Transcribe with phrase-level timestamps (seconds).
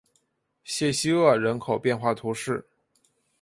[0.63, 2.67] 谢西厄人口变化图示